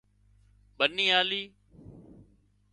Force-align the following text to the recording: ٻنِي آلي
ٻنِي 0.77 1.05
آلي 1.19 1.41